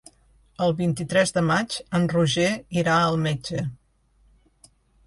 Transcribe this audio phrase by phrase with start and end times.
[0.67, 2.49] El vint-i-tres de maig en Roger
[2.85, 3.65] irà al metge.